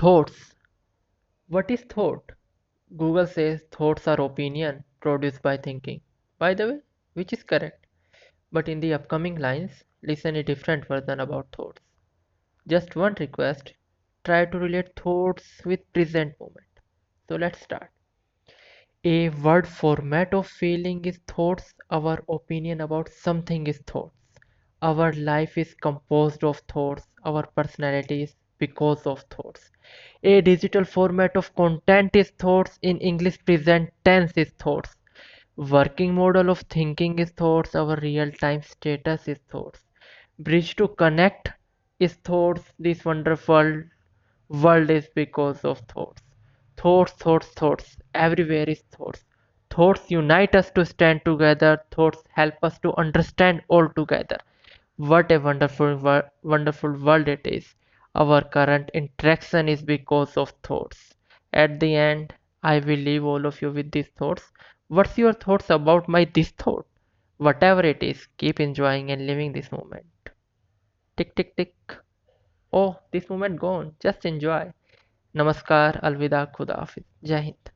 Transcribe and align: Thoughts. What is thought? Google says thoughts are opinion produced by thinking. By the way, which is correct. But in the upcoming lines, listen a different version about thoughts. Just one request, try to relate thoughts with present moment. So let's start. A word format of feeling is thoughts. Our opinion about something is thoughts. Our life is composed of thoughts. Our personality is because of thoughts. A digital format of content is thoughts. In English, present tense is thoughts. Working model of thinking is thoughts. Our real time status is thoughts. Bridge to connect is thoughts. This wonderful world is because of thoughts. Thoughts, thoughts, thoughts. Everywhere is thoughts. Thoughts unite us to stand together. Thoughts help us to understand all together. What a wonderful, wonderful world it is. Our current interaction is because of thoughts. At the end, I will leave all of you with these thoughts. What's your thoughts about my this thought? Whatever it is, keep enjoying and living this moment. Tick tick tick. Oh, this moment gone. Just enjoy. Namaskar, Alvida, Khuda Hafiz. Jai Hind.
Thoughts. 0.00 0.54
What 1.48 1.70
is 1.70 1.82
thought? 1.82 2.32
Google 2.96 3.26
says 3.26 3.62
thoughts 3.70 4.08
are 4.08 4.18
opinion 4.20 4.82
produced 4.98 5.42
by 5.42 5.58
thinking. 5.58 6.00
By 6.38 6.54
the 6.54 6.68
way, 6.68 6.80
which 7.12 7.34
is 7.34 7.42
correct. 7.42 7.86
But 8.50 8.68
in 8.70 8.80
the 8.80 8.94
upcoming 8.94 9.36
lines, 9.36 9.84
listen 10.02 10.36
a 10.36 10.42
different 10.42 10.86
version 10.88 11.20
about 11.20 11.52
thoughts. 11.54 11.82
Just 12.66 12.96
one 12.96 13.14
request, 13.20 13.74
try 14.24 14.46
to 14.46 14.58
relate 14.58 14.96
thoughts 14.96 15.60
with 15.66 15.92
present 15.92 16.32
moment. 16.40 16.66
So 17.28 17.36
let's 17.36 17.60
start. 17.60 17.90
A 19.04 19.28
word 19.28 19.68
format 19.68 20.32
of 20.32 20.46
feeling 20.46 21.04
is 21.04 21.18
thoughts. 21.28 21.74
Our 21.90 22.24
opinion 22.26 22.80
about 22.80 23.10
something 23.10 23.66
is 23.66 23.82
thoughts. 23.86 24.16
Our 24.80 25.12
life 25.12 25.58
is 25.58 25.74
composed 25.74 26.42
of 26.42 26.58
thoughts. 26.60 27.06
Our 27.26 27.46
personality 27.48 28.22
is 28.22 28.34
because 28.56 29.06
of 29.06 29.20
thoughts. 29.30 29.70
A 30.22 30.42
digital 30.42 30.84
format 30.84 31.36
of 31.36 31.54
content 31.54 32.14
is 32.14 32.30
thoughts. 32.30 32.78
In 32.82 32.98
English, 32.98 33.42
present 33.44 33.90
tense 34.04 34.32
is 34.36 34.50
thoughts. 34.50 34.96
Working 35.56 36.14
model 36.14 36.50
of 36.50 36.60
thinking 36.60 37.18
is 37.18 37.30
thoughts. 37.30 37.74
Our 37.74 37.96
real 37.96 38.30
time 38.32 38.62
status 38.62 39.28
is 39.28 39.38
thoughts. 39.48 39.80
Bridge 40.38 40.76
to 40.76 40.88
connect 40.88 41.52
is 41.98 42.14
thoughts. 42.14 42.72
This 42.78 43.04
wonderful 43.04 43.82
world 44.48 44.90
is 44.90 45.08
because 45.14 45.64
of 45.64 45.78
thoughts. 45.80 46.22
Thoughts, 46.76 47.12
thoughts, 47.12 47.48
thoughts. 47.54 47.96
Everywhere 48.14 48.68
is 48.68 48.82
thoughts. 48.92 49.24
Thoughts 49.70 50.10
unite 50.10 50.54
us 50.54 50.70
to 50.72 50.84
stand 50.84 51.24
together. 51.24 51.82
Thoughts 51.90 52.22
help 52.34 52.54
us 52.62 52.78
to 52.80 52.94
understand 52.96 53.62
all 53.68 53.88
together. 53.88 54.38
What 54.96 55.32
a 55.32 55.38
wonderful, 55.38 56.22
wonderful 56.42 56.92
world 56.92 57.28
it 57.28 57.46
is. 57.46 57.74
Our 58.14 58.42
current 58.42 58.90
interaction 58.92 59.68
is 59.68 59.82
because 59.82 60.36
of 60.36 60.50
thoughts. 60.62 61.14
At 61.52 61.80
the 61.80 61.94
end, 61.94 62.34
I 62.62 62.78
will 62.78 62.98
leave 62.98 63.24
all 63.24 63.46
of 63.46 63.62
you 63.62 63.70
with 63.70 63.90
these 63.90 64.08
thoughts. 64.18 64.50
What's 64.88 65.16
your 65.16 65.32
thoughts 65.32 65.70
about 65.70 66.08
my 66.08 66.24
this 66.24 66.50
thought? 66.50 66.86
Whatever 67.38 67.82
it 67.82 68.02
is, 68.02 68.26
keep 68.36 68.60
enjoying 68.60 69.10
and 69.10 69.26
living 69.26 69.52
this 69.52 69.70
moment. 69.72 70.06
Tick 71.16 71.34
tick 71.34 71.56
tick. 71.56 71.74
Oh, 72.72 72.98
this 73.12 73.28
moment 73.28 73.58
gone. 73.60 73.94
Just 74.00 74.24
enjoy. 74.26 74.72
Namaskar, 75.34 76.00
Alvida, 76.02 76.52
Khuda 76.52 76.78
Hafiz. 76.78 77.04
Jai 77.22 77.40
Hind. 77.40 77.70